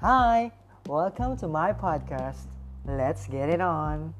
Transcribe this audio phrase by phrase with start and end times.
[0.00, 0.52] Hi,
[0.86, 2.46] welcome to my podcast.
[2.86, 4.14] Let's get it on.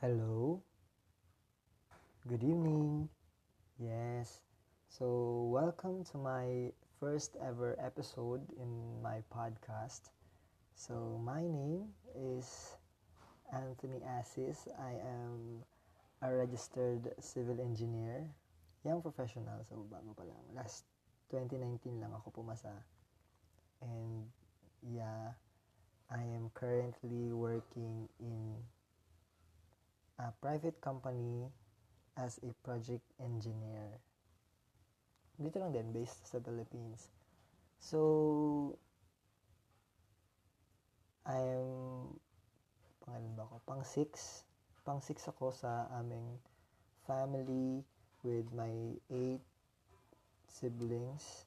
[0.00, 0.62] Hello.
[2.26, 3.10] Good evening.
[3.78, 4.40] Yes.
[4.88, 10.08] So, welcome to my first ever episode in my podcast.
[10.76, 12.78] So, my name is
[13.52, 14.66] Anthony Assis.
[14.80, 15.60] I am
[16.20, 18.28] a registered civil engineer,
[18.84, 20.40] young professional, so bago pa lang.
[20.52, 20.84] Last
[21.32, 22.72] 2019 lang ako pumasa.
[23.80, 24.28] And
[24.84, 25.32] yeah,
[26.12, 28.60] I am currently working in
[30.20, 31.48] a private company
[32.20, 33.96] as a project engineer.
[35.40, 37.08] Dito lang din, based sa Philippines.
[37.80, 38.76] So,
[41.24, 42.12] I am,
[43.00, 43.56] pangalan ba ako?
[43.64, 44.49] Pang 6.
[44.80, 46.40] Pang 6 ako sa aming
[47.04, 47.84] family
[48.24, 49.40] with my 8
[50.48, 51.44] siblings.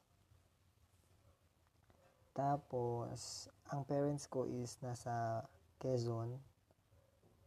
[2.34, 5.46] Tapos, ang parents ko is nasa
[5.78, 6.34] Quezon.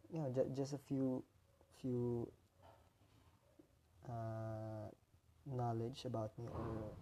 [0.08, 1.20] You know, ju- just a few,
[1.80, 2.24] few
[4.08, 4.88] uh,
[5.44, 6.96] knowledge about me or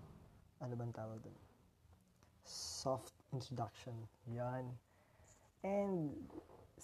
[0.61, 1.37] ano bang tawag doon?
[2.45, 3.93] Soft introduction.
[4.33, 4.65] Yan.
[5.61, 6.13] And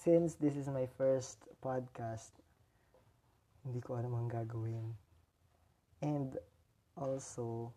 [0.02, 2.34] since this is my first podcast,
[3.62, 4.98] hindi ko alam ang gagawin.
[6.02, 6.34] And
[6.98, 7.70] also,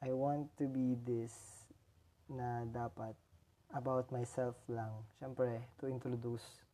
[0.00, 1.36] I want to be this
[2.32, 3.12] na dapat
[3.76, 5.04] about myself lang.
[5.20, 6.64] Siyempre, to introduce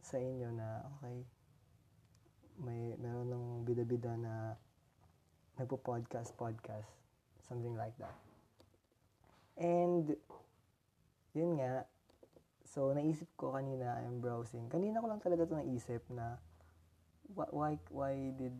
[0.00, 1.28] sa inyo na, okay,
[2.56, 4.56] may meron ng bida-bida na
[5.60, 6.88] nagpo-podcast, podcast,
[7.44, 8.16] something like that.
[9.60, 10.16] And,
[11.36, 11.84] yun nga,
[12.74, 16.42] so naisip ko kanina, I'm browsing, kanina ko lang talaga to naisip na,
[17.30, 18.58] wh- why, why did,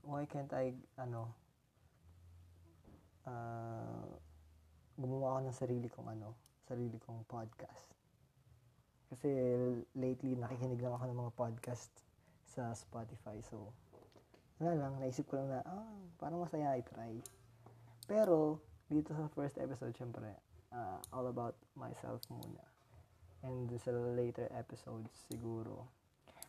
[0.00, 1.28] why can't I, ano,
[3.28, 4.08] uh,
[4.96, 6.32] gumawa ako ng sarili kong, ano,
[6.64, 7.84] sarili kong podcast.
[9.12, 9.28] Kasi
[9.92, 11.92] lately, nakikinig lang ako ng mga podcast
[12.48, 13.44] sa Spotify.
[13.44, 13.76] So,
[14.56, 17.20] wala lang, naisip ko lang na, ah, parang masaya i-try.
[18.08, 20.32] Pero, dito sa first episode, syempre,
[20.72, 22.75] uh, all about myself muna.
[23.44, 25.88] And sa later episodes, siguro,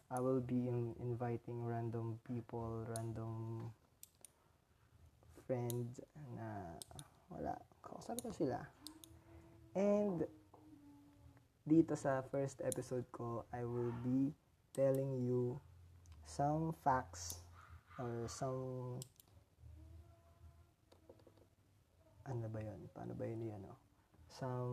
[0.07, 3.67] I will be in- inviting random people, random
[5.43, 5.99] friends
[6.35, 6.79] na
[7.27, 8.63] wala, kausap ko sila.
[9.75, 10.23] And,
[11.67, 14.31] dito sa first episode ko, I will be
[14.71, 15.59] telling you
[16.23, 17.43] some facts
[17.99, 18.99] or some
[22.27, 22.79] ano ba yun?
[22.91, 23.63] Paano ba yun yan?
[23.63, 23.75] No?
[24.27, 24.71] Some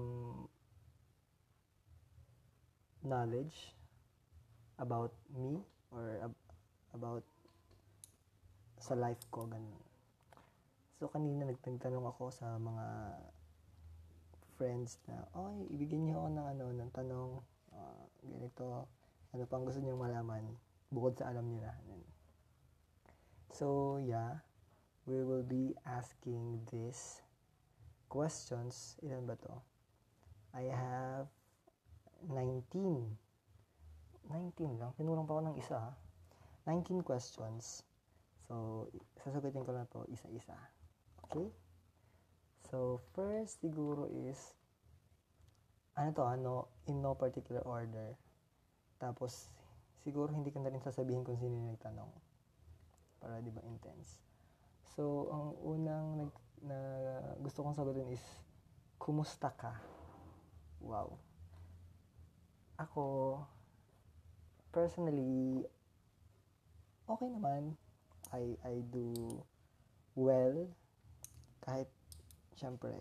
[3.04, 3.76] knowledge
[4.80, 5.60] about me
[5.92, 6.44] or ab-
[6.96, 7.24] about
[8.80, 9.80] sa life ko, ganun.
[10.98, 12.86] So, kanina nagtanong ako sa mga
[14.56, 17.30] friends na, oy, ibigyan niyo ako ng ano, ng tanong,
[17.74, 18.88] uh, ganito,
[19.34, 20.44] ano pang gusto niyo malaman,
[20.92, 21.74] bukod sa alam niyo na.
[23.54, 24.42] So, yeah,
[25.06, 27.22] we will be asking these
[28.10, 28.98] questions.
[29.02, 29.62] Ilan ba to?
[30.54, 31.30] I have
[32.28, 33.16] 19.
[34.30, 34.90] 19 lang.
[34.96, 35.92] Pinurang pa ako ng isa.
[36.64, 37.84] 19 questions.
[38.48, 38.88] So,
[39.20, 40.56] sasagutin ko na to isa-isa.
[41.28, 41.48] Okay?
[42.68, 44.56] So, first siguro is,
[45.96, 46.54] ano to, ano,
[46.88, 48.16] in no particular order.
[48.96, 49.52] Tapos,
[50.04, 52.10] siguro hindi ko na rin sasabihin kung sino yung nagtanong.
[53.20, 54.20] Para di ba intense.
[54.96, 56.32] So, ang unang nag,
[56.64, 56.78] na
[57.44, 58.24] gusto kong sagutin is,
[58.96, 59.76] kumusta ka?
[60.80, 61.20] Wow.
[62.74, 63.38] Ako,
[64.74, 65.62] personally,
[67.06, 67.78] okay naman.
[68.34, 69.38] I, I do
[70.18, 70.66] well.
[71.62, 71.86] Kahit,
[72.58, 72.98] syempre,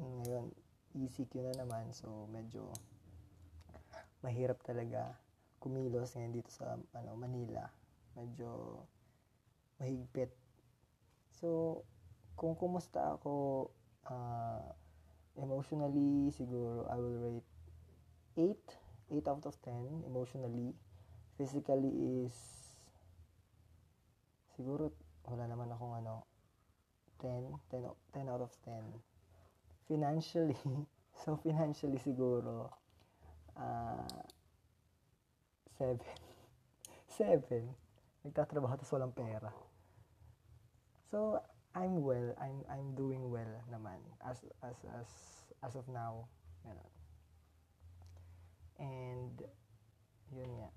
[0.00, 0.48] ngayon,
[0.96, 1.92] ECQ na naman.
[1.92, 2.72] So, medyo
[4.24, 5.12] mahirap talaga
[5.60, 7.68] kumilos ngayon dito sa ano, Manila.
[8.16, 8.80] Medyo
[9.76, 10.32] mahigpit.
[11.36, 11.82] So,
[12.32, 13.68] kung kumusta ako
[14.08, 14.64] uh,
[15.36, 17.53] emotionally, siguro I will rate
[18.36, 18.56] 8.
[19.10, 20.74] 8 out of 10 emotionally.
[21.38, 22.34] Physically is
[24.54, 24.94] siguro
[25.26, 26.26] wala naman akong ano
[27.18, 28.80] 10, 10, 10 out of 10.
[29.90, 30.56] Financially,
[31.24, 32.70] so financially siguro
[33.58, 34.22] uh,
[35.78, 35.98] 7.
[37.18, 37.42] 7.
[38.24, 39.52] Nagtatrabaho tapos walang pera.
[41.10, 41.38] So,
[41.74, 42.34] I'm well.
[42.38, 45.10] I'm I'm doing well naman as as as
[45.66, 46.30] as of now.
[46.62, 46.93] Ganun.
[48.78, 49.34] And
[50.34, 50.70] yun nga.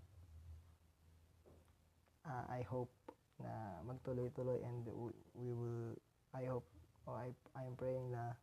[2.52, 2.92] I hope
[3.40, 4.84] na magtuloy-tuloy and
[5.38, 5.96] we will
[6.36, 6.68] I hope
[7.08, 8.36] or I I'm praying na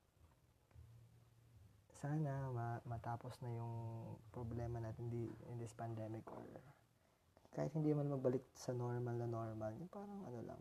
[2.05, 3.75] sana ma, matapos na yung
[4.33, 6.45] problema natin di, in this pandemic or
[7.55, 10.61] kahit hindi man magbalik sa normal na normal, yung parang ano lang,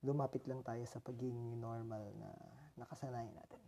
[0.00, 2.32] lumapit lang tayo sa pagiging normal na
[2.80, 3.60] nakasanayan natin.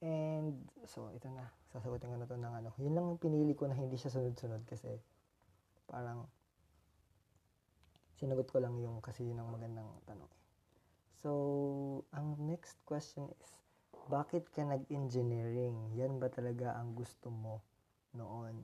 [0.00, 1.44] And, so, ito na.
[1.70, 2.70] Sasagutin ko na to ng ano.
[2.80, 4.88] Yun lang ang pinili ko na hindi siya sunod-sunod kasi
[5.84, 6.24] parang
[8.16, 10.32] sinagot ko lang yung kasi yun ang magandang tanong.
[11.20, 11.30] So,
[12.16, 13.48] ang next question is,
[14.08, 15.92] bakit ka nag-engineering?
[16.00, 17.60] Yan ba talaga ang gusto mo
[18.16, 18.56] noon?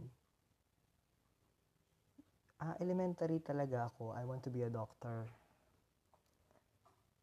[2.56, 4.16] Ah, elementary talaga ako.
[4.16, 5.28] I want to be a doctor.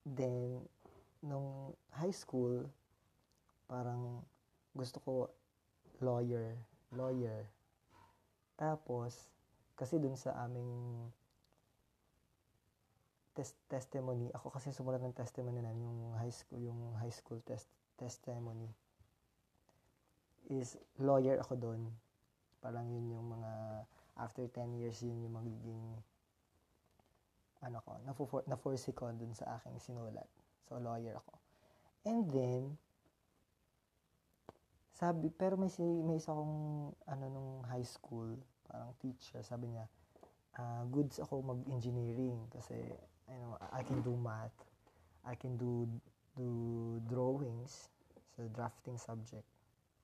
[0.05, 0.69] Then,
[1.25, 2.69] nung high school,
[3.67, 4.23] parang
[4.73, 5.13] gusto ko
[6.01, 6.57] lawyer,
[6.91, 7.47] lawyer.
[8.57, 9.29] Tapos,
[9.73, 11.09] kasi dun sa aming
[13.33, 17.65] test testimony, ako kasi sumulat ng testimony na yung high school, yung high school test
[17.97, 18.69] testimony
[20.51, 21.81] is lawyer ako doon.
[22.61, 23.51] Parang yun yung mga
[24.21, 25.81] after 10 years yun yung magiging
[27.63, 27.95] ano ko,
[28.43, 30.27] na-force ko dun sa aking sinulat.
[30.67, 31.39] So, lawyer ako.
[32.03, 32.75] And then,
[34.93, 35.69] sabi, pero may,
[36.05, 38.37] may isa akong, ano, nung high school,
[38.69, 39.89] parang teacher, sabi niya,
[40.61, 42.77] uh, goods ako mag-engineering kasi,
[43.25, 44.53] you know, I can do math,
[45.25, 45.89] I can do,
[46.37, 47.89] do drawings
[48.37, 49.45] sa drafting subject.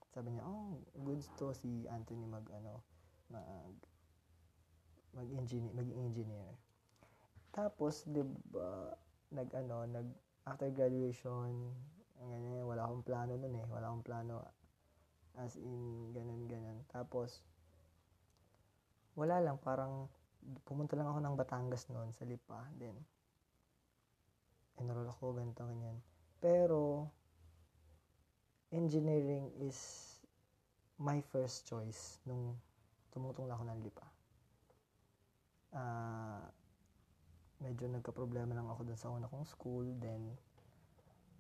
[0.10, 2.82] Sabi niya, oh, goods to si Anthony mag, ano,
[3.30, 3.46] mag,
[5.14, 6.50] mag-engineer, maging engineer.
[7.50, 8.22] Tapos, 'di
[8.54, 8.94] ba,
[9.34, 10.08] nag ano, nag
[10.46, 11.74] after graduation,
[12.18, 13.66] ganyan, wala akong plano noon eh.
[13.70, 14.59] Wala akong plano
[15.38, 16.80] as in ganun ganun.
[16.90, 17.44] Tapos
[19.14, 20.08] wala lang parang
[20.64, 22.96] pumunta lang ako ng Batangas noon sa Lipa then
[24.80, 26.00] enroll ako ganito ganyan.
[26.40, 27.12] Pero
[28.72, 29.78] engineering is
[30.96, 32.56] my first choice nung
[33.12, 34.08] tumutong ako ng Lipa
[35.74, 36.42] uh,
[37.60, 39.86] medyo nagka-problema lang ako dun sa una kong school.
[40.00, 40.34] Then,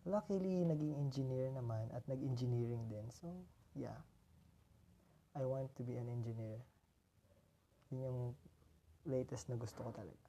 [0.05, 3.07] luckily, naging engineer naman at nag-engineering din.
[3.13, 3.31] So,
[3.79, 3.99] yeah.
[5.31, 6.59] I want to be an engineer.
[7.89, 8.19] Yun yung
[9.07, 10.27] latest na gusto ko talaga.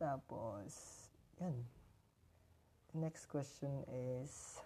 [0.00, 0.72] Tapos,
[1.38, 1.54] yan.
[2.94, 3.84] The next question
[4.16, 4.58] is,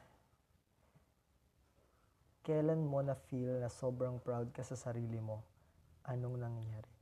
[2.46, 5.42] kailan mo na feel na sobrang proud ka sa sarili mo?
[6.08, 6.92] anong nangyari?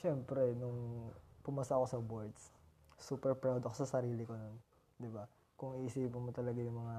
[0.00, 1.08] Siyempre, nung
[1.40, 2.42] pumasa ako sa boards,
[3.00, 4.56] super proud ako sa sarili ko nun.
[4.56, 5.24] ba diba?
[5.56, 6.96] Kung iisipin mo talaga yung mga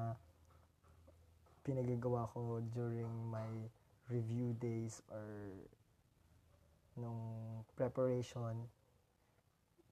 [1.62, 3.48] pinagagawa ko during my
[4.10, 5.26] review days or
[7.00, 7.22] nung
[7.78, 8.68] preparation,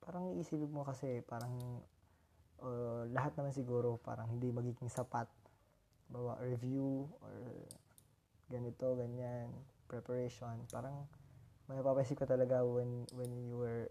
[0.03, 1.55] parang iisipin mo kasi parang
[2.59, 5.29] uh, lahat naman siguro parang hindi magiging sapat.
[6.09, 7.37] Bawa review or
[8.49, 9.53] ganito, ganyan
[9.85, 11.05] preparation, parang
[11.69, 13.85] may papaisip ka talaga when when you were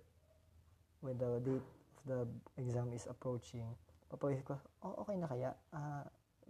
[0.98, 2.20] when the date of the
[2.58, 3.70] exam is approaching.
[4.10, 5.54] Papaisip ko, oh, okay na kaya?
[5.70, 6.02] Uh,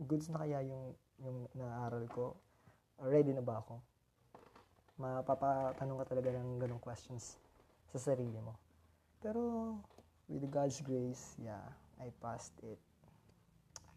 [0.09, 2.35] goods na kaya yung yung naaral ko?
[2.99, 3.79] Ready na ba ako?
[4.99, 7.39] Mapapatanong ka talaga ng ganong questions
[7.91, 8.59] sa sarili mo.
[9.23, 9.75] Pero
[10.27, 11.63] with God's grace, yeah,
[11.99, 12.79] I passed it.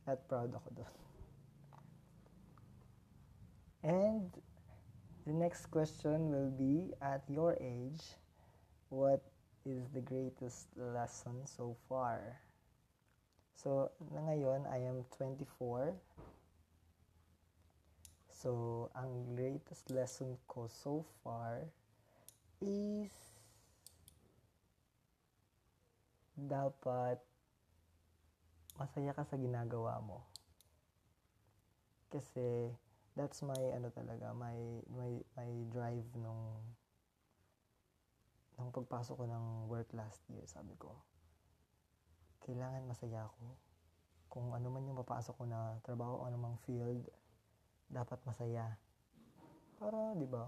[0.05, 0.93] At proud ako doon.
[3.81, 4.29] And
[5.21, 8.01] The next question will be At your age,
[8.89, 9.21] what
[9.65, 12.41] is the greatest lesson so far?
[13.53, 15.93] So, na ngayon, I am 24.
[18.41, 21.61] So, ang greatest lesson ko so far
[22.57, 23.13] is
[26.33, 27.21] dapat
[28.81, 30.25] masaya ka sa ginagawa mo.
[32.09, 32.73] Kasi,
[33.13, 34.57] that's my ano talaga, my
[34.89, 36.65] my my drive nung
[38.57, 40.97] nung pagpasok ko ng work last year, sabi ko,
[42.41, 43.53] kailangan masaya ako.
[44.33, 47.05] Kung ano man yung papasok ko na trabaho anumang field,
[47.91, 48.79] dapat masaya.
[49.75, 50.47] Para, di ba?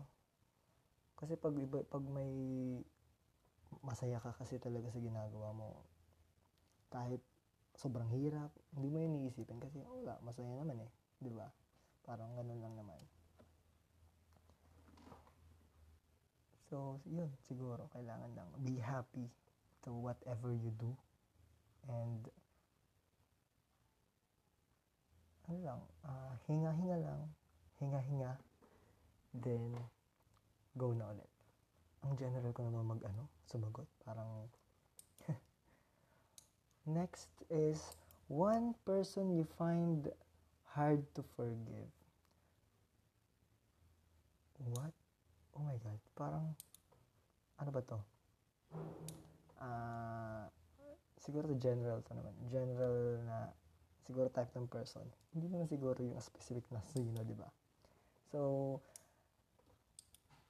[1.20, 1.54] Kasi pag,
[1.92, 2.32] pag may
[3.84, 5.84] masaya ka kasi talaga sa ginagawa mo,
[6.88, 7.20] kahit
[7.76, 10.92] sobrang hirap, hindi mo yun iisipin kasi wala, masaya naman eh.
[11.20, 11.52] Di ba?
[12.06, 13.00] Parang ganun lang naman.
[16.74, 19.30] So, yun, siguro, kailangan lang be happy
[19.86, 20.90] to whatever you do.
[21.86, 22.26] And,
[25.54, 27.22] ano lang, uh, hinga-hinga lang,
[27.78, 28.34] hinga-hinga,
[29.38, 29.78] then,
[30.74, 31.30] go na ulit.
[32.04, 33.86] ang general ko naman mag ano, sumagot.
[34.02, 34.50] Parang
[36.98, 37.80] Next is
[38.28, 40.10] one person you find
[40.74, 41.94] hard to forgive.
[44.74, 44.92] What?
[45.54, 46.46] Oh my god, parang
[47.62, 48.00] ano ba to?
[49.62, 50.50] Ah,
[51.22, 52.34] siguro to general to naman.
[52.50, 53.38] General na
[54.04, 55.04] siguro type ng person.
[55.32, 57.48] Hindi naman siguro yung specific na sino, di ba?
[58.32, 58.80] So,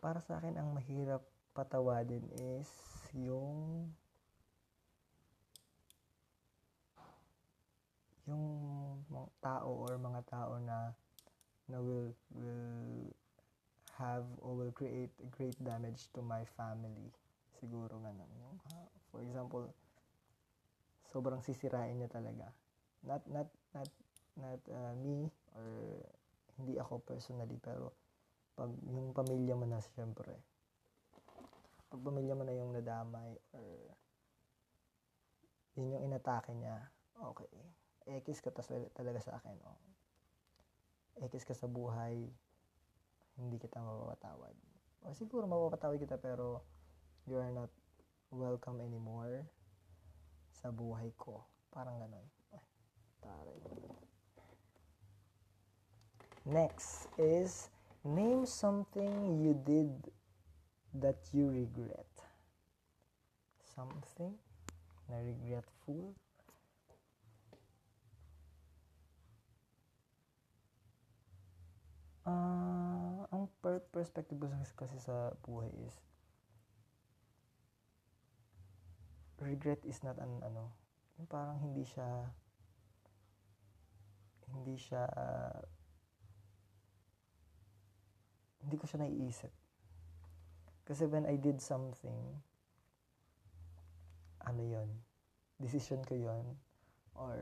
[0.03, 2.25] para sa akin, ang mahirap patawadin
[2.57, 2.67] is
[3.13, 3.87] yung
[8.25, 8.45] yung
[9.11, 10.95] mga tao or mga tao na
[11.67, 13.11] na will will
[13.99, 17.11] have or will create great damage to my family
[17.59, 19.67] siguro ganun yung uh, for example
[21.11, 22.49] sobrang sisirain niya talaga
[23.03, 23.89] not not not
[24.39, 25.67] not uh, me or
[26.59, 27.93] hindi ako personally pero
[28.53, 30.33] pag yung pamilya mo na siyempre
[31.89, 33.65] pag pamilya mo na yung nadamay or
[35.77, 37.49] yun yung inatake niya okay
[38.07, 38.51] X ka
[38.91, 39.55] talaga sa akin.
[39.63, 39.79] Oh.
[41.23, 42.27] X ka sa buhay,
[43.39, 44.55] hindi kita mapapatawad.
[45.07, 46.63] O siguro mapapatawad kita pero
[47.27, 47.71] you are not
[48.33, 49.47] welcome anymore
[50.51, 51.47] sa buhay ko.
[51.71, 52.27] Parang ganon.
[53.25, 53.91] Ay, taray.
[56.45, 57.69] Next is
[58.03, 60.11] name something you did
[60.93, 62.11] that you regret.
[63.63, 64.35] Something
[65.09, 66.15] na regretful
[72.23, 74.47] Ah, ang per perspective ko
[74.79, 75.99] kasi sa buhay is
[79.43, 80.71] regret is not an ano,
[81.19, 82.31] yung parang hindi siya
[84.53, 85.61] hindi siya uh,
[88.63, 89.51] hindi ko siya naiisip.
[90.83, 92.39] Kasi when I did something,
[94.43, 94.89] ano yon
[95.59, 96.43] decision ko yon
[97.15, 97.39] or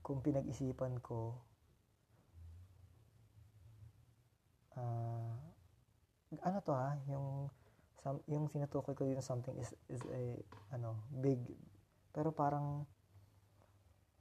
[0.00, 1.36] kung pinag-isipan ko
[4.76, 5.32] uh,
[6.44, 7.48] ano to ha, yung
[8.00, 10.40] some, yung sinutukoy ko yung something is is a
[10.72, 11.40] ano, big
[12.12, 12.86] pero parang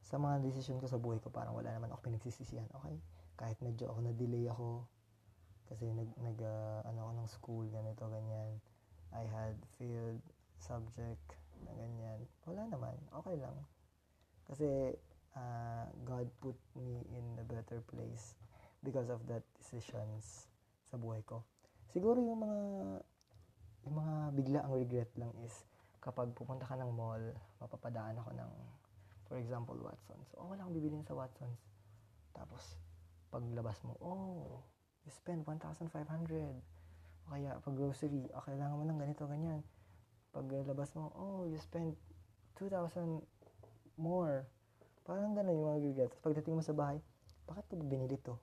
[0.04, 2.68] sa mga decision ko sa buhay ko parang wala naman ako pinagsisisihan.
[2.84, 3.00] Okay?
[3.40, 4.84] Kahit medyo ako na-delay ako
[5.72, 8.60] kasi nag nag uh, ano ako ng school ganito ganyan.
[9.16, 10.20] I had failed
[10.60, 11.24] subject
[11.64, 12.20] na ganyan.
[12.44, 12.96] Wala naman.
[13.24, 13.56] Okay lang.
[14.44, 14.92] Kasi
[15.40, 18.36] uh, God put me in a better place
[18.84, 20.52] because of that decisions
[20.84, 21.48] sa buhay ko.
[21.90, 22.62] Siguro yung mga
[23.88, 25.64] yung mga bigla ang regret lang is
[26.04, 27.24] kapag pupunta ka ng mall,
[27.64, 28.52] mapapadaan ako ng
[29.34, 30.30] for example, Watsons.
[30.38, 31.58] Oh, wala akong bibilin sa Watsons.
[32.38, 32.78] Tapos
[33.34, 34.62] paglabas mo, oh,
[35.02, 35.90] you spend 1,500.
[35.90, 39.66] O kaya pag grocery, oh, kailangan mo ng ganito, ganyan.
[40.30, 41.98] Paglabas mo, oh, you spend
[42.62, 43.26] 2,000
[43.98, 44.46] more.
[45.02, 46.12] Parang ganun yung mga regret.
[46.22, 47.02] Pagdating mo sa bahay,
[47.50, 48.38] bakit ko binili to?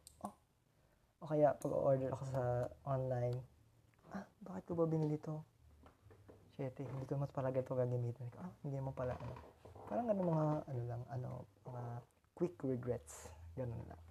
[1.23, 2.43] O kaya, pag-order ako sa
[2.83, 3.39] online,
[4.11, 5.39] ah, bakit ko ba binili to?
[6.59, 8.27] Shit, eh, hindi ko mas pala ganito gagamitin.
[8.43, 9.50] Ah, hindi mo pala, ano.
[9.91, 11.31] Parang ano mga, ano lang, ano,
[11.67, 11.83] mga
[12.39, 13.27] quick regrets.
[13.59, 14.03] Ganun lang.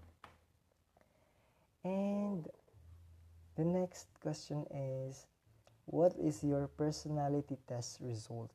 [1.88, 2.44] And,
[3.56, 5.24] the next question is,
[5.88, 8.52] what is your personality test result?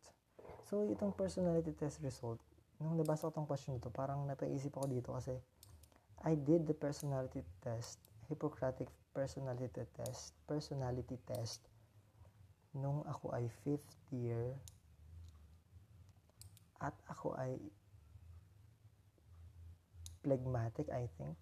[0.69, 2.45] So, itong personality test result,
[2.77, 5.33] nung nabasa ko itong question ito, parang napaisip ako dito kasi
[6.21, 11.61] I did the personality test Hippocratic personality test, personality test
[12.75, 14.57] nung ako ay fifth year
[16.85, 17.57] at ako ay
[20.21, 21.37] phlegmatic, I think.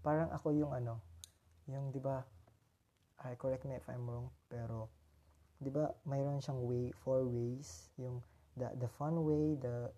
[0.00, 1.00] Parang ako yung ano,
[1.68, 2.24] yung 'di ba?
[3.22, 4.88] I correct me if I'm wrong, pero
[5.60, 8.24] 'di ba mayroon siyang way, four ways, yung
[8.56, 9.88] the the fun way, the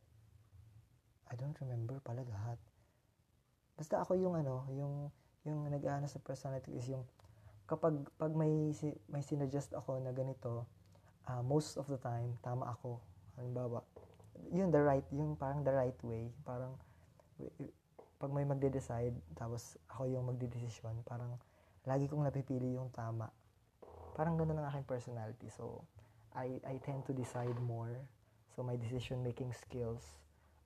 [1.30, 2.58] I don't remember pala lahat.
[3.74, 5.10] Basta ako yung ano, yung
[5.46, 7.02] yung nag-aano sa personality is yung
[7.64, 8.70] kapag pag may
[9.08, 10.68] may sinuggest ako na ganito,
[11.26, 13.00] uh, most of the time tama ako.
[13.36, 13.82] Halimbawa,
[14.50, 16.78] yun the right, yung parang the right way, parang
[18.18, 21.34] pag may magde-decide tapos ako yung magde-decision, parang
[21.84, 23.28] lagi kong napipili yung tama.
[24.14, 25.50] Parang ganoon ang aking personality.
[25.50, 25.82] So,
[26.34, 27.94] I I tend to decide more.
[28.54, 30.02] So my decision making skills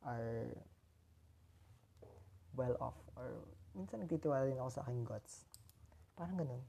[0.04, 0.48] are
[2.56, 3.44] well off or
[3.76, 5.44] minsan nagtitiwala din ako sa aking guts.
[6.16, 6.60] Parang ganun.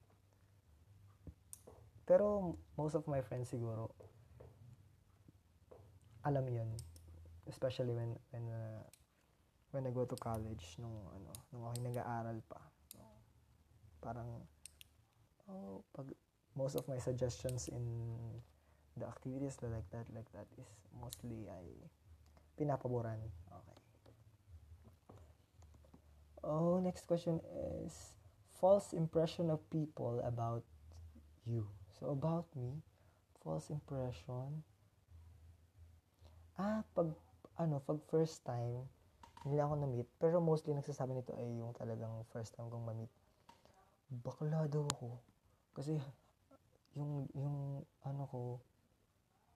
[2.04, 3.92] Pero most of my friends siguro,
[6.26, 6.70] alam yun.
[7.48, 8.84] Especially when, when, uh,
[9.72, 12.62] when I go to college, nung, ano, nung ako nag-aaral pa.
[12.98, 13.08] No?
[14.02, 14.30] Parang,
[15.50, 16.14] oh, pag
[16.56, 17.84] most of my suggestions in
[18.98, 20.68] the activities like that, like that is
[21.00, 21.68] mostly ay
[22.60, 23.18] pinapaboran.
[23.48, 23.78] Okay.
[26.44, 27.40] Oh, next question
[27.84, 28.14] is
[28.60, 30.64] false impression of people about
[31.46, 31.68] you.
[32.00, 32.84] So, about me,
[33.44, 34.64] false impression.
[36.60, 37.08] Ah, pag,
[37.56, 38.84] ano, pag first time,
[39.48, 40.12] hindi ako na-meet.
[40.20, 43.08] Pero mostly nagsasabi nito ay yung talagang first time kong ma-meet.
[44.12, 45.24] Bakla daw ako.
[45.72, 45.96] Kasi,
[47.00, 48.42] yung, yung, ano ko,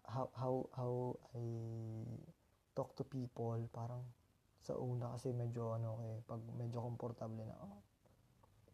[0.08, 0.94] how, how, how
[1.36, 1.44] I
[2.72, 4.08] talk to people, parang,
[4.64, 7.84] sa una kasi medyo, ano, eh, pag medyo komportable na, oh,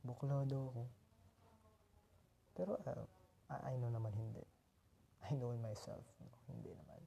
[0.05, 0.83] bakla daw ako.
[2.53, 3.09] Pero, uh,
[3.49, 4.45] I, I know naman hindi.
[5.25, 6.98] I know in myself, no, hindi naman.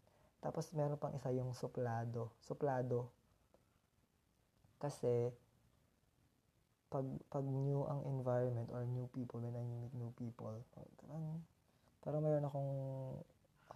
[0.43, 2.35] Tapos, meron pang isa yung suplado.
[2.43, 3.15] Suplado,
[4.83, 5.31] kasi,
[6.91, 10.59] pag, pag new ang environment or new people, when I meet new people,
[10.99, 11.39] parang,
[12.03, 12.73] parang meron akong,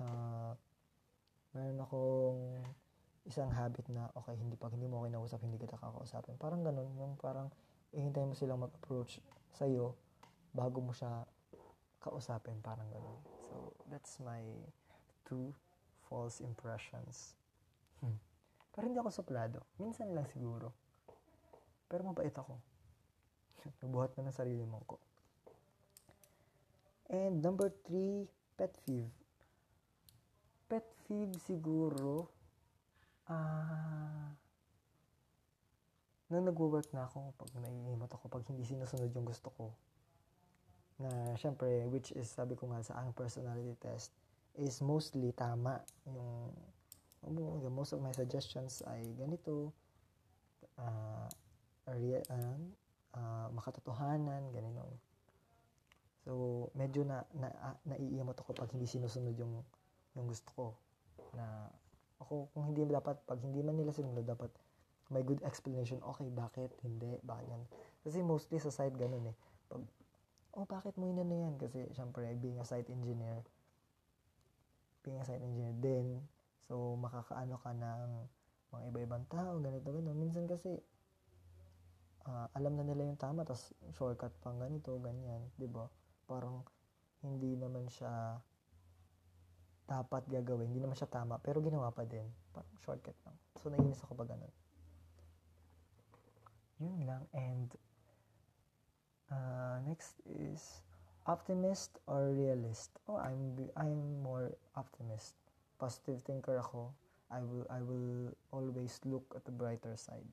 [0.03, 0.53] uh,
[1.55, 2.39] meron akong
[3.23, 6.35] isang habit na, okay, hindi pag hindi mo ako kinausap, hindi kita kakausapin.
[6.43, 7.55] Parang ganun, yung parang,
[7.95, 9.23] ihintay mo silang mag-approach
[9.55, 9.95] sa'yo
[10.51, 11.23] bago mo siya
[12.03, 13.23] kausapin, parang ganun.
[13.47, 14.43] So, that's my
[15.23, 15.55] two
[16.07, 17.37] false impressions.
[18.01, 18.19] Hmm.
[18.75, 19.63] Pero hindi ako suplado.
[19.81, 20.73] Minsan lang siguro.
[21.87, 22.59] Pero mabait ako.
[23.83, 24.97] Nabuhat na ng sarili mo ko.
[27.07, 28.27] And number three,
[28.59, 29.15] pet peeve.
[30.67, 32.27] Pet peeve siguro,
[33.31, 34.27] ah, uh,
[36.27, 39.71] nung nagwo-work na ako, pag naiimot ako, pag hindi sinusunod yung gusto ko,
[40.99, 44.11] na syempre, which is, sabi ko nga sa aking personality test,
[44.59, 45.81] is mostly tama.
[46.09, 46.53] Yung,
[47.73, 49.73] most of my suggestions ay ganito,
[50.79, 51.29] uh,
[51.97, 52.59] real, uh,
[53.17, 54.85] uh, makatotohanan, ganito.
[56.27, 56.33] So,
[56.75, 59.63] medyo na, na, uh, naiiyamot ako pag hindi sinusunod yung,
[60.19, 60.67] yung gusto ko.
[61.39, 61.71] Na,
[62.19, 64.51] ako, kung hindi dapat, pag hindi man nila sinunod, dapat
[65.13, 66.03] may good explanation.
[66.03, 66.75] Okay, bakit?
[66.83, 67.63] Hindi, bakit yan?
[68.03, 69.37] Kasi mostly sa site ganun eh.
[69.71, 69.83] Pag,
[70.59, 71.55] oh, bakit mo na yan?
[71.61, 73.47] Kasi, syempre, being a site engineer,
[75.07, 76.19] being a site engineer din,
[76.67, 78.27] so, makakaano ka ng
[78.75, 80.19] mga iba-ibang tao, ganito, ganito.
[80.19, 80.83] Minsan kasi,
[82.27, 85.87] uh, alam na nila yung tama, tapos shortcut pang ganito, ganyan, di ba?
[86.27, 86.67] Parang
[87.23, 88.43] hindi naman siya
[89.87, 92.27] dapat gagawin, hindi naman siya tama, pero ginawa pa din.
[92.51, 93.39] Parang shortcut lang.
[93.63, 94.55] So, nainis ako pag ganun.
[96.83, 97.23] Yun lang.
[97.31, 97.71] And,
[99.31, 100.83] uh, next is,
[101.27, 102.91] optimist or realist?
[103.09, 105.35] Oh, I'm, I'm more optimist.
[105.79, 106.95] Positive thinker ako.
[107.31, 110.27] I will, I will always look at the brighter side.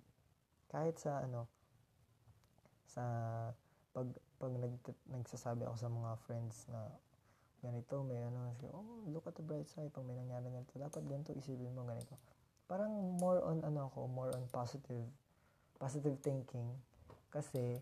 [0.69, 1.49] Kahit sa, ano,
[2.86, 3.03] sa
[3.93, 4.75] pag pag nag,
[5.08, 6.91] nagsasabi ako sa mga friends na
[7.63, 11.32] ganito, may ano, oh, look at the bright side, pag may nangyari ganito, dapat ganito,
[11.32, 12.19] isipin mo ganito.
[12.67, 12.91] Parang
[13.23, 15.08] more on, ano ako, more on positive,
[15.79, 16.67] positive thinking.
[17.32, 17.79] Kasi,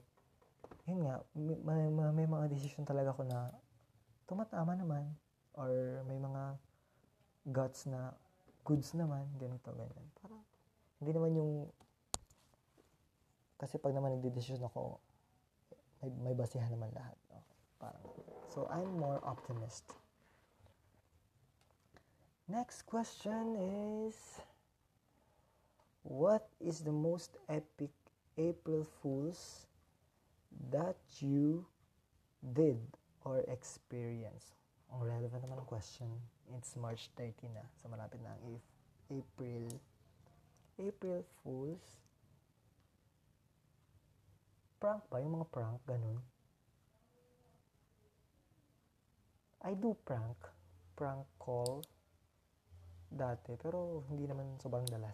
[0.89, 3.53] yun nga, may, may, may mga decision talaga ko na
[4.25, 5.05] tumatama naman.
[5.53, 6.55] Or may mga
[7.51, 8.15] guts na
[8.63, 10.07] goods naman, ganito, ganyan.
[10.21, 10.41] Parang,
[11.01, 11.51] hindi naman yung
[13.61, 14.97] kasi pag naman nagde-decision ako,
[16.01, 17.13] may, may basihan naman lahat.
[17.29, 18.05] Okay, parang,
[18.49, 19.85] so, I'm more optimist.
[22.49, 23.53] Next question
[24.09, 24.41] is,
[26.01, 27.93] what is the most epic
[28.33, 29.70] April Fools
[30.71, 31.65] that you
[32.41, 32.79] did
[33.23, 34.57] or experienced?
[34.91, 36.11] Ang relevant naman ang question.
[36.51, 37.63] It's March 30 na.
[37.79, 38.59] So, malapit na ang
[39.07, 39.71] April.
[40.75, 42.01] April Fools
[44.81, 45.21] prank ba?
[45.21, 46.17] Yung mga prank, ganun.
[49.61, 50.41] I do prank.
[50.97, 51.85] Prank call.
[53.13, 53.53] Dati.
[53.61, 55.13] Pero hindi naman sobrang dalas.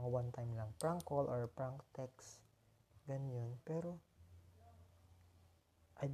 [0.00, 0.72] Mga one time lang.
[0.80, 2.40] Prank call or prank text.
[3.04, 3.60] Ganyan.
[3.68, 4.00] Pero,
[6.02, 6.08] I,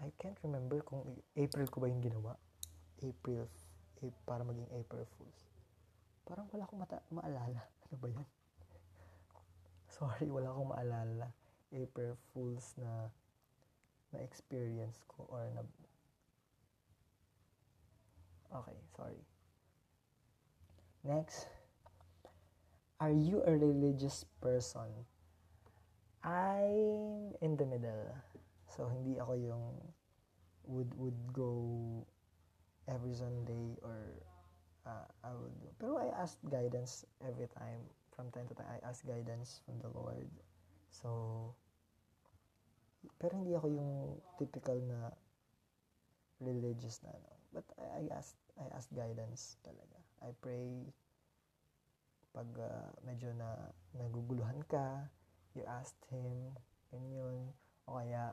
[0.00, 2.36] I can't remember kung April ko ba yung ginawa.
[3.04, 3.48] April,
[4.00, 5.40] eh, para maging April Fools.
[6.24, 7.62] Parang wala akong mata- maalala.
[7.90, 8.28] Ano ba yan?
[10.00, 11.28] sorry, wala akong maalala
[11.76, 13.12] April Fools na
[14.10, 15.62] na experience ko or na
[18.50, 19.22] Okay, sorry.
[21.06, 21.46] Next.
[22.98, 24.90] Are you a religious person?
[26.26, 28.10] I'm in the middle.
[28.80, 29.76] So, hindi ako yung
[30.64, 31.52] would would go
[32.88, 34.24] every Sunday or
[34.88, 37.84] uh, I would pero I ask guidance every time
[38.16, 40.32] from time to time, I ask guidance from the Lord.
[40.88, 41.52] So,
[43.20, 43.92] pero hindi ako yung
[44.40, 45.12] typical na
[46.40, 47.36] religious na ano.
[47.52, 50.00] But I, I ask I ask guidance talaga.
[50.24, 50.88] I pray
[52.32, 55.04] pag uh, medyo na naguguluhan ka,
[55.52, 56.56] you asked him,
[56.88, 57.52] ganyan.
[57.84, 58.32] O kaya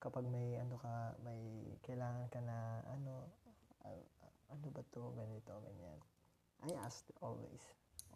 [0.00, 1.40] kapag may ano ka, may
[1.84, 3.26] kailangan ka na ano,
[3.84, 4.02] uh,
[4.52, 6.00] ano ba to, ganito, ganyan.
[6.64, 7.62] I asked always,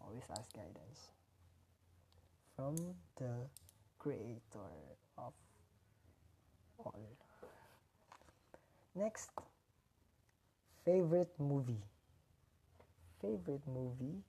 [0.01, 1.11] always ask guidance
[2.55, 2.75] from
[3.17, 3.47] the
[3.99, 4.71] creator
[5.17, 5.33] of
[6.79, 7.05] all.
[8.95, 9.31] Next,
[10.83, 11.81] favorite movie.
[13.21, 14.19] Favorite movie.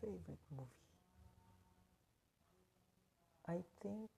[0.00, 0.76] Favorite movie.
[3.48, 4.10] I think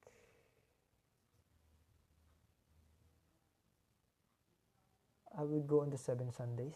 [5.38, 6.74] I would go on the Seven Sundays.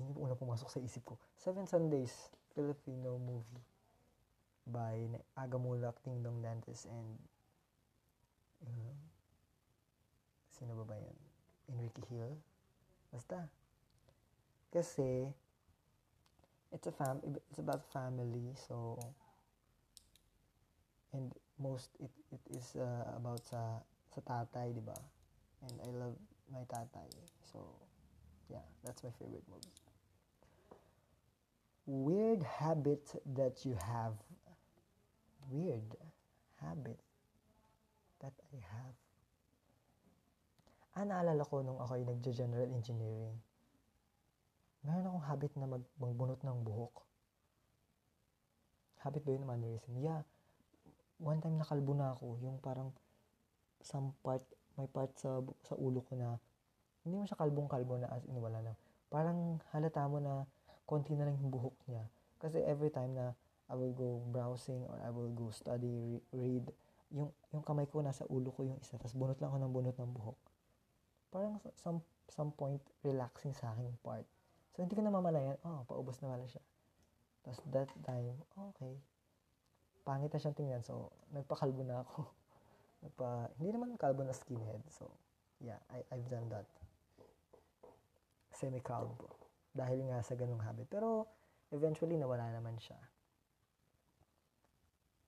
[0.00, 1.20] Hindi una pumasok sa isip ko.
[1.36, 3.60] Seven Sundays, Filipino movie
[4.64, 5.04] by
[5.36, 7.20] Agamulak, Ting Dong Dantes, and
[8.64, 8.96] uh,
[10.48, 11.18] sino ba ba yun?
[11.76, 12.40] Enrique Hill?
[13.12, 13.52] Basta.
[14.72, 15.28] Kasi,
[16.72, 17.20] it's a fam
[17.52, 18.96] it's about family, so
[21.12, 24.96] and most it it is uh, about sa sa tatay, di ba?
[25.68, 26.16] And I love
[26.52, 27.08] my tatay.
[27.48, 27.64] So,
[28.52, 29.72] yeah, that's my favorite movie.
[31.88, 34.14] Weird habit that you have.
[35.50, 35.96] Weird
[36.60, 37.00] habit
[38.20, 38.94] that I have.
[40.92, 43.34] Ah, naalala ko nung ako ay nagja-general engineering.
[44.84, 47.02] Meron akong habit na mag magbunot ng buhok.
[49.02, 49.98] Habit ba yun mannerism?
[49.98, 50.22] Yeah.
[51.18, 52.38] One time nakalbo na ako.
[52.44, 52.94] Yung parang
[53.82, 54.42] some part,
[54.76, 56.36] may part sa, sa ulo ko na
[57.02, 58.76] hindi mo siya kalbong-kalbo na as in wala lang.
[59.10, 60.46] Parang halata mo na
[60.86, 62.06] konti na lang yung buhok niya.
[62.38, 63.34] Kasi every time na
[63.70, 66.64] I will go browsing or I will go study, re- read,
[67.12, 69.96] yung, yung kamay ko nasa ulo ko yung isa, tapos bunot lang ako ng bunot
[69.96, 70.38] ng buhok.
[71.32, 74.24] Parang some, some point relaxing sa akin part.
[74.72, 76.64] So, hindi ko na mamalayan, oh, paubos na wala siya.
[77.44, 78.36] Tapos that time,
[78.72, 78.96] okay.
[80.02, 82.24] Pangit na siyang tingnan, so, nagpakalbo na ako.
[83.02, 85.10] Nagpa, hindi naman kalbo na skinhead, so,
[85.58, 86.70] yeah, I, I've done that.
[88.54, 89.26] Semi-kalbo.
[89.74, 90.86] Dahil nga sa ganung habit.
[90.86, 91.26] Pero,
[91.74, 92.98] eventually, nawala naman siya.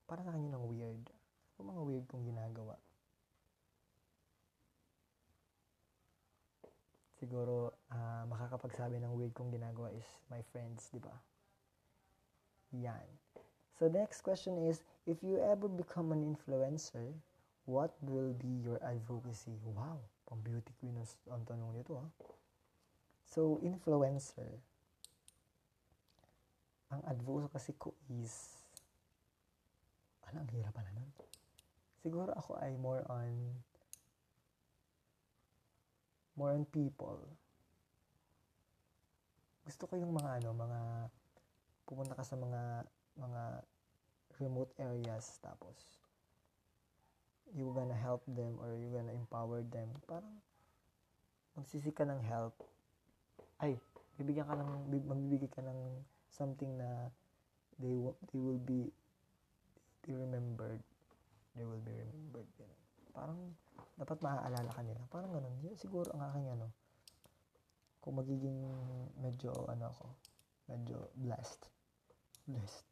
[0.07, 1.03] Para sa kanya ng weird.
[1.59, 2.79] Ano mga weird kong ginagawa?
[7.19, 11.15] Siguro, uh, makakapagsabi ng weird kong ginagawa is my friends, di ba?
[12.71, 13.07] Yan.
[13.75, 17.11] So, the next question is, if you ever become an influencer,
[17.65, 19.57] what will be your advocacy?
[19.65, 20.97] Wow, pang beauty queen
[21.29, 22.07] ang tanong nito ha.
[23.25, 24.61] So, influencer,
[26.93, 28.61] ang advocacy ko is,
[30.29, 31.09] ano, ang hirap pala nun.
[32.05, 33.33] Siguro ako ay more on,
[36.37, 37.17] more on people.
[39.65, 40.81] Gusto ko yung mga ano, mga,
[41.89, 42.85] pupunta ka sa mga,
[43.17, 43.41] mga
[44.37, 46.04] remote areas, tapos,
[47.53, 49.91] you gonna help them or you gonna empower them.
[50.09, 50.41] Parang,
[51.53, 52.57] magsisik ka ng help.
[53.61, 53.77] Ay,
[54.17, 56.01] bibigyan ka ng, magbibigay ka ng
[56.33, 57.13] something na
[57.77, 57.93] they,
[58.33, 58.89] they will be,
[60.07, 60.81] they remembered.
[61.53, 62.49] They will be remembered.
[62.57, 62.81] Ganun.
[63.15, 63.39] Parang,
[63.95, 65.01] dapat maaalala ka nila.
[65.07, 65.55] Parang ganun.
[65.61, 66.67] Yun, siguro ang aking ano,
[68.03, 68.59] kung magiging
[69.21, 70.05] medyo, ano ako,
[70.67, 71.71] medyo blessed.
[72.49, 72.85] Blessed.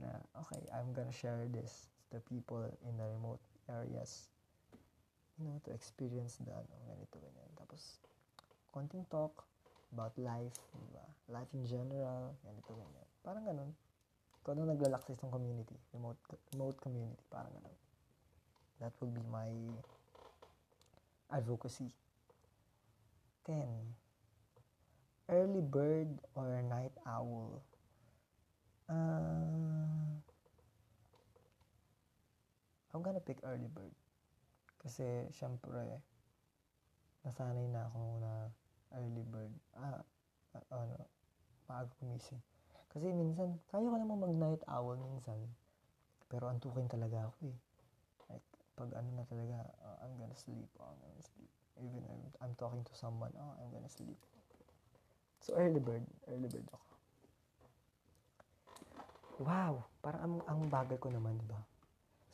[0.00, 4.30] Na, okay, I'm gonna share this to people in the remote areas.
[5.38, 7.50] You know, to experience the, ano, ganito, ganyan.
[7.58, 7.98] Tapos,
[8.70, 9.44] konting talk
[9.92, 10.56] about life,
[10.92, 11.04] di?
[11.28, 13.08] Life in general, ganito, ganyan.
[13.22, 13.70] Parang ganun.
[14.42, 16.18] Ikaw na naglalak sa isang community, remote,
[16.50, 17.76] remote community, parang ganun.
[18.82, 19.50] That will be my
[21.30, 21.94] advocacy.
[23.46, 23.66] 10.
[25.30, 27.62] Early bird or night owl?
[28.90, 30.01] Uh,
[32.92, 33.92] I'm gonna pick early bird.
[34.84, 35.80] Kasi, syempre,
[37.24, 38.32] nasanay na ako na
[38.92, 39.52] early bird.
[39.72, 40.04] Ah,
[40.52, 41.08] uh, ano,
[41.64, 42.40] maaga kumising.
[42.92, 45.40] Kasi minsan, kaya ko namang mag-night owl minsan.
[46.28, 47.58] Pero antukin talaga ako eh.
[48.28, 48.44] Like,
[48.76, 51.48] pag ano na talaga, uh, I'm gonna sleep, oh, I'm gonna sleep.
[51.80, 54.20] Even I'm, I'm talking to someone, oh, I'm gonna sleep.
[55.40, 56.04] So, early bird.
[56.28, 56.88] Early bird ako.
[59.42, 59.88] Wow!
[60.04, 61.71] Parang ang, ang bagal ko naman, di ba?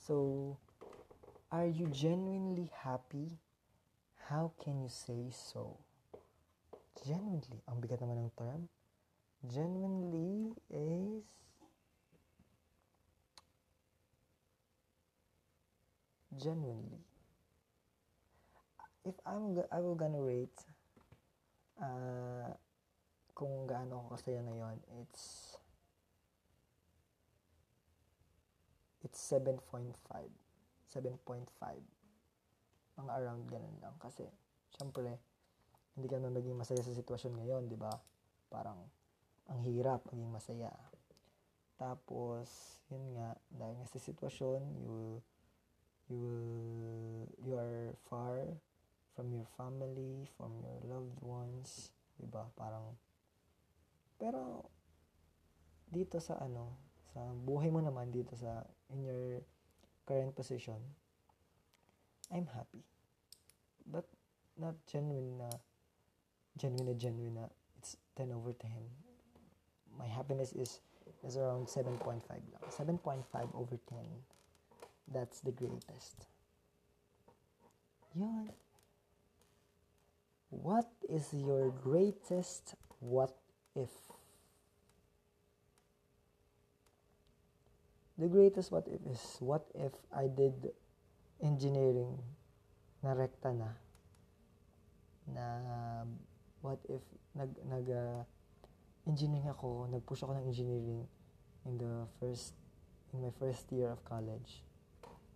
[0.06, 0.56] So,
[1.50, 3.38] are you genuinely happy?
[4.28, 5.76] How can you say so?
[7.02, 7.60] Genuinely.
[7.66, 8.68] Ang bigat naman ng term.
[9.42, 11.24] Genuinely is
[16.38, 17.02] genuinely.
[19.04, 20.58] If I'm, I will gonna rate
[21.82, 22.54] uh,
[23.34, 25.57] kung gaano ako kasaya ngayon, it's
[29.04, 29.94] it's 7.5.
[30.90, 31.46] 7.5.
[32.98, 33.94] Mga around ganun lang.
[34.00, 34.26] Kasi,
[34.74, 35.18] syempre,
[35.94, 37.92] hindi ka na naging masaya sa sitwasyon ngayon, di ba?
[38.50, 38.78] Parang,
[39.48, 40.72] ang hirap maging masaya.
[41.78, 45.22] Tapos, yun nga, dahil nga sa sitwasyon, you
[46.08, 46.24] you
[47.44, 48.56] you are far
[49.12, 52.48] from your family, from your loved ones, 'di ba?
[52.56, 52.96] Parang
[54.18, 54.66] pero
[55.88, 59.40] dito sa ano, sa buhay mo naman dito sa in your
[60.04, 60.78] current position,
[62.32, 62.84] I'm happy.
[63.88, 64.04] But
[64.58, 65.50] not genuine na
[66.58, 67.46] genuine na genuine na
[67.78, 68.68] it's 10 over 10.
[69.96, 70.80] My happiness is
[71.24, 72.64] is around 7.5 lang.
[72.68, 74.04] 7.5 over 10.
[75.08, 76.28] That's the greatest.
[78.14, 78.52] Yun.
[80.50, 83.36] What is your greatest what
[83.74, 83.90] if?
[88.18, 90.74] The greatest what if is what if I did
[91.38, 92.18] engineering
[92.98, 93.70] na rekta na?
[95.30, 95.46] Na
[96.58, 96.98] what if
[97.38, 98.26] nag nag uh,
[99.06, 101.06] engineering ako nagpush ako ng engineering
[101.62, 102.58] in the first
[103.14, 104.66] in my first year of college.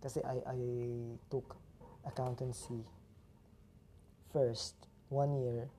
[0.03, 0.59] Kasi I I
[1.31, 1.55] took
[2.03, 2.83] accountancy
[4.35, 4.75] first
[5.07, 5.71] one year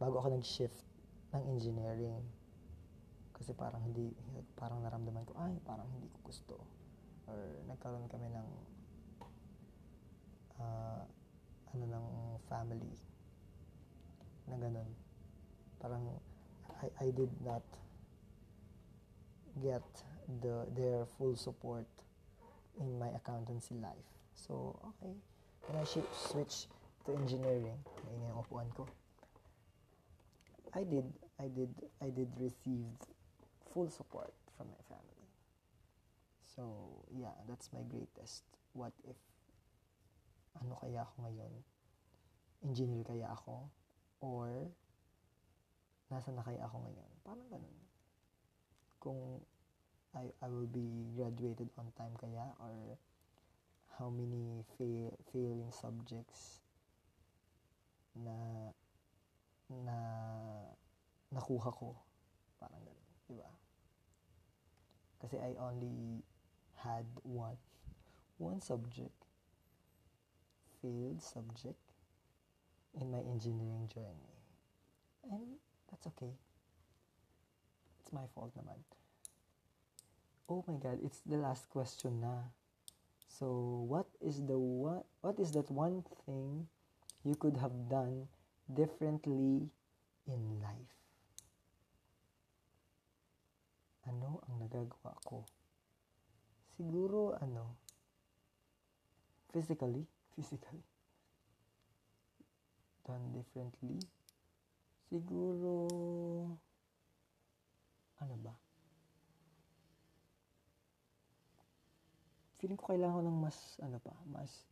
[0.00, 0.86] bago ako nag-shift
[1.36, 2.24] ng engineering
[3.48, 4.12] kasi parang hindi
[4.60, 6.60] parang naramdaman ko ay parang hindi ko gusto.
[7.24, 8.48] Or nagkaroon kami ng
[10.60, 11.00] uh,
[11.72, 12.06] ano ng
[12.44, 12.92] family
[14.52, 14.92] na ganun.
[15.80, 16.20] Parang
[16.84, 17.64] I, I did not
[19.64, 19.88] get
[20.44, 21.88] the their full support
[22.76, 24.12] in my accountancy life.
[24.36, 25.16] So okay.
[25.64, 26.68] When I switch
[27.08, 27.80] to engineering.
[28.12, 28.84] Ayun yung upuan ko.
[30.76, 31.08] I did
[31.40, 31.72] I did
[32.04, 32.84] I did receive
[33.72, 35.28] full support from my family.
[36.42, 38.42] So, yeah, that's my greatest.
[38.72, 39.16] What if,
[40.58, 41.52] ano kaya ako ngayon?
[42.66, 43.70] Engineer kaya ako?
[44.20, 44.50] Or,
[46.10, 47.10] nasa na kaya ako ngayon?
[47.22, 47.78] Parang ganun.
[48.98, 49.20] Kung
[50.16, 52.50] I, I will be graduated on time kaya?
[52.58, 52.98] Or,
[53.98, 56.62] how many fail, failing subjects
[58.14, 58.70] na
[59.68, 59.98] na
[61.34, 61.92] nakuha ko.
[62.56, 63.08] Parang ganun.
[63.28, 63.48] Diba?
[65.28, 66.24] Kasi I only
[66.80, 67.60] had one
[68.40, 69.12] one subject
[70.80, 71.76] failed subject
[72.96, 74.32] in my engineering journey.
[75.28, 75.60] And
[75.92, 76.32] that's okay.
[78.00, 78.80] It's my fault naman.
[80.48, 82.48] Oh my god, it's the last question na.
[83.28, 86.72] So, what is the what what is that one thing
[87.20, 88.32] you could have done
[88.72, 89.68] differently
[90.24, 90.97] in life?
[94.08, 95.44] Ano ang nagagawa ko?
[96.72, 97.76] Siguro, ano,
[99.52, 100.80] physically, physically,
[103.04, 104.00] done differently.
[105.08, 105.88] Siguro,
[108.20, 108.54] ano ba?
[112.58, 114.66] Feeling ko kailangan ko ng mas, ano pa, mas,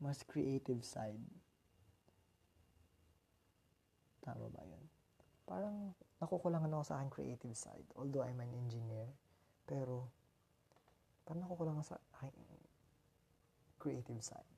[0.00, 1.20] mas creative side.
[4.24, 4.84] Tama ba yun?
[5.44, 7.88] Parang, nakukulangan ako sa aking creative side.
[7.96, 9.08] Although I'm an engineer,
[9.64, 10.12] pero
[11.24, 12.48] parang nakukulangan sa aking
[13.80, 14.50] creative side.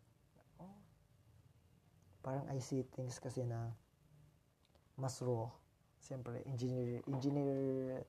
[0.59, 0.75] Oh.
[2.21, 3.71] Parang I see things kasi na
[4.99, 5.47] mas raw.
[6.03, 8.03] Siyempre, engineer, engineer,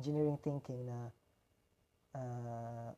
[0.00, 1.12] engineering thinking na
[2.16, 2.90] uh,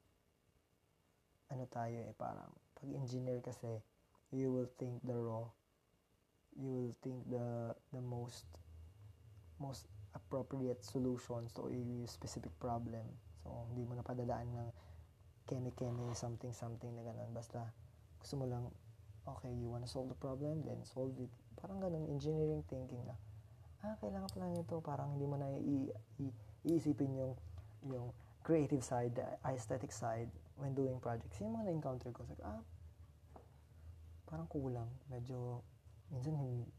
[1.51, 3.83] ano tayo eh, parang pag engineer kasi,
[4.31, 5.45] you will think the raw,
[6.55, 8.47] you will think the the most
[9.63, 9.87] most
[10.19, 13.07] appropriate solutions to a specific problem.
[13.47, 14.69] So, hindi mo napadadaan ng
[15.47, 17.31] keme-keme, something-something na ganun.
[17.31, 17.71] Basta,
[18.19, 18.67] gusto mo lang,
[19.27, 21.31] okay, you wanna solve the problem, then solve it.
[21.59, 23.15] Parang ganun, engineering thinking na,
[23.87, 24.83] ah, kailangan pala nito.
[24.83, 25.47] Parang hindi mo na
[26.67, 27.33] iisipin yung,
[27.87, 28.11] yung
[28.43, 31.39] creative side, the aesthetic side, when doing projects.
[31.39, 32.63] Yung mga na-encounter ko, like, ah,
[34.27, 34.91] parang kulang.
[35.11, 35.63] Medyo,
[36.11, 36.35] minsan,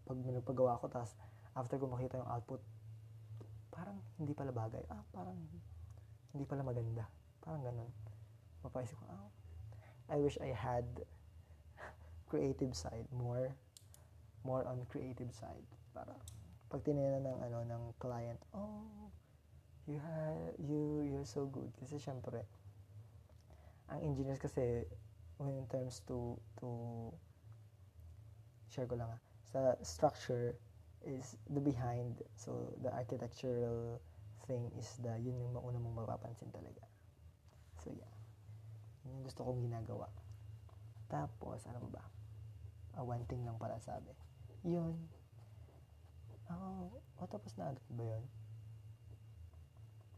[0.07, 1.15] pag nagpagawa ko, tapos,
[1.53, 2.59] after ko makita yung output,
[3.73, 4.85] parang hindi pala bagay.
[4.93, 5.37] Ah, parang
[6.29, 7.09] hindi pala maganda.
[7.41, 7.89] Parang ganun.
[8.61, 9.29] Mapaisip ko, ah,
[10.13, 10.85] I wish I had
[12.31, 13.51] creative side, more,
[14.45, 15.65] more on creative side.
[15.91, 16.13] Para,
[16.69, 19.09] pag tinignan ng, ano, ng client, oh,
[19.89, 21.73] you have, you, you're so good.
[21.81, 22.45] Kasi syempre,
[23.89, 24.85] ang engineers kasi,
[25.37, 26.69] when in terms to to
[28.69, 30.57] share ko lang ah, sa structure
[31.03, 32.23] is the behind.
[32.35, 33.99] So the architectural
[34.47, 36.83] thing is the yun yung mauna mong mapapansin talaga.
[37.83, 38.09] So yeah.
[39.03, 40.07] Yun yung gusto kong ginagawa.
[41.11, 42.03] Tapos ano ba
[42.95, 44.11] ah, one thing lang pala sabi.
[44.63, 44.95] Yun.
[46.51, 48.23] Oh, oh tapos na agad ba yun?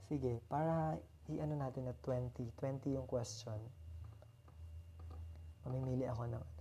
[0.06, 3.58] Sige para i-ano natin na 20 20 yung question.
[5.66, 6.54] Mamimili ako ng ano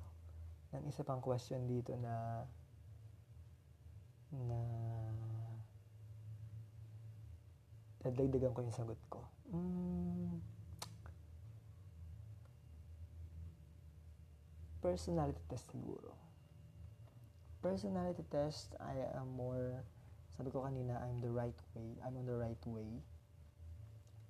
[0.74, 2.42] ng isa pang question dito na
[4.48, 4.60] na
[8.04, 9.24] dadagdagan ko yung sagot ko.
[9.48, 10.44] Mm,
[14.84, 16.12] personality test siguro.
[17.64, 19.80] Personality test, I am more,
[20.36, 21.96] sabi ko kanina, I'm the right way.
[22.04, 23.00] I'm on the right way.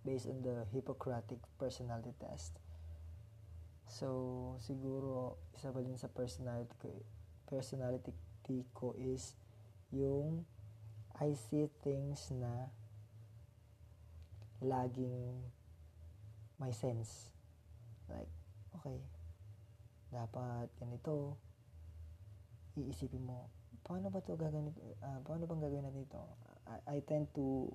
[0.06, 2.62] Based on the Hippocratic personality test.
[3.90, 6.94] So, siguro, isa pa din sa personality ko,
[7.50, 8.14] personality
[8.70, 9.34] ko is
[9.94, 10.42] yung
[11.14, 12.66] I see things na
[14.58, 15.46] laging
[16.58, 17.30] may sense.
[18.10, 18.30] Like,
[18.74, 18.98] okay,
[20.10, 21.38] dapat ganito,
[22.74, 23.46] iisipin mo,
[23.86, 26.22] paano ba to gagawin, uh, paano bang gagawin natin ito?
[26.66, 27.70] I, I tend to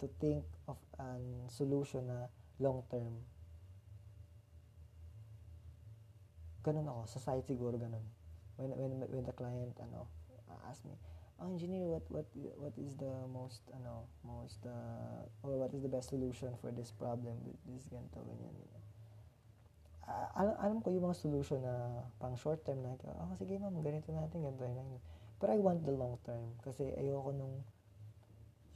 [0.00, 2.28] to think of an solution na
[2.60, 3.20] long term.
[6.60, 8.04] Ganun ako, sa site siguro ganun.
[8.60, 10.08] When, when, when the client, ano,
[10.68, 10.92] ask me,
[11.40, 12.28] oh, engineer, what, what,
[12.60, 16.92] what is the most, ano, most, uh, or what is the best solution for this
[16.92, 18.84] problem with this ganito, ganyan, ganyan.
[20.04, 23.80] Uh, alam, alam ko yung mga solution na pang short term na, oh, sige ma'am,
[23.80, 25.00] ganito natin, ganito, ganito.
[25.40, 27.64] But I want the long term kasi ayoko nung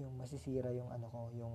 [0.00, 1.54] yung masisira yung ano ko, yung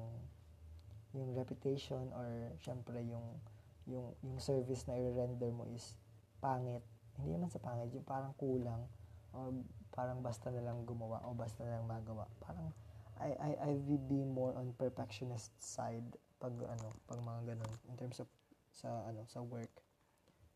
[1.17, 3.41] yung reputation or syempre yung
[3.89, 5.97] yung yung service na i-render mo is
[6.37, 6.85] pangit.
[7.17, 8.85] Hindi naman sa pangit, yung parang kulang
[9.33, 9.53] or
[9.93, 12.25] parang basta na lang gumawa o basta na lang magawa.
[12.41, 12.71] Parang
[13.19, 16.07] I I I would be more on perfectionist side
[16.39, 18.29] pag ano, pag mga ganun in terms of
[18.71, 19.71] sa ano, sa work.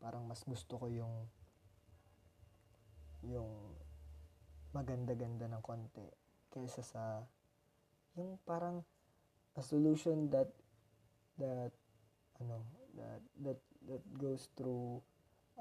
[0.00, 1.28] Parang mas gusto ko yung
[3.24, 3.48] yung
[4.74, 6.04] maganda-ganda ng konti
[6.50, 7.02] kaysa sa
[8.18, 8.82] yung parang
[9.54, 10.50] a solution that
[11.38, 11.70] that
[12.42, 12.62] ano
[12.98, 14.98] that that that goes through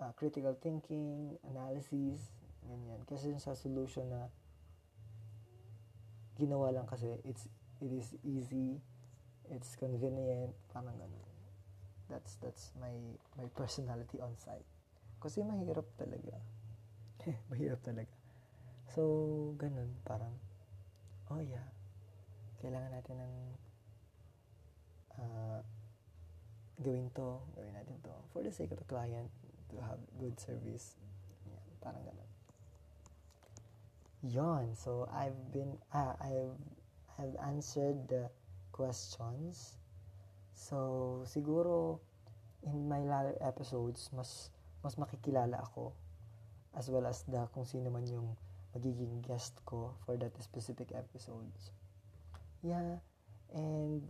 [0.02, 2.32] uh, critical thinking, analysis,
[2.68, 3.02] Ganyan.
[3.08, 4.32] Kasi sa solution na
[6.34, 7.46] ginawa lang kasi it's
[7.84, 8.82] it is easy,
[9.52, 11.28] it's convenient, parang ganun.
[12.08, 12.94] That's that's my
[13.36, 14.66] my personality on site.
[15.24, 16.36] Kasi mahirap talaga.
[17.52, 18.12] mahirap talaga.
[18.92, 20.36] So, ganun, parang
[21.32, 21.66] oh yeah.
[22.60, 23.34] Kailangan natin ng
[25.20, 25.60] uh,
[26.80, 29.32] gawin to, gawin natin to for the sake of the client
[29.72, 31.00] to have good service.
[31.48, 32.23] Yan, parang ganun.
[34.24, 34.72] Yon.
[34.72, 36.56] So, I've been, ah, I've,
[37.20, 38.32] I've answered the
[38.72, 39.76] questions.
[40.56, 42.00] So, siguro,
[42.64, 45.92] in my later episodes, mas, mas makikilala ako
[46.74, 48.34] as well as the kung sino man yung
[48.74, 51.70] magiging guest ko for that specific episodes.
[52.64, 53.04] Yeah,
[53.54, 54.08] and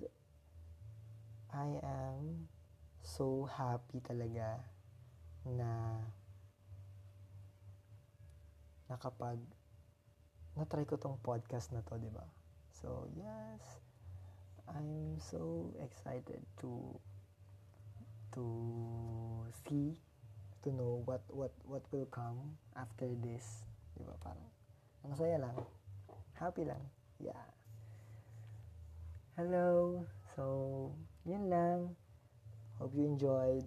[1.51, 2.47] I am
[3.03, 4.63] so happy talaga
[5.43, 5.99] na
[8.87, 9.41] nakapag
[10.53, 12.25] na-try ko tong podcast na to, di ba?
[12.73, 13.81] So, yes,
[14.69, 16.97] I'm so excited to
[18.33, 18.45] to
[19.65, 19.93] see
[20.65, 23.65] to know what what what will come after this,
[23.97, 24.15] di ba?
[24.21, 24.49] Parang
[25.03, 25.57] ang saya lang.
[26.39, 26.81] Happy lang.
[27.21, 27.45] Yeah.
[29.37, 30.05] Hello.
[30.35, 30.93] So,
[31.25, 31.95] yun lang.
[32.77, 33.65] Hope you enjoyed.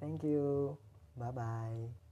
[0.00, 0.76] Thank you.
[1.16, 2.03] Bye-bye.